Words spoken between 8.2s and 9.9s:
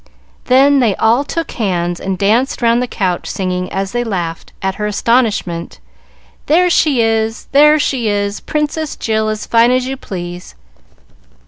Princess Jill as fine as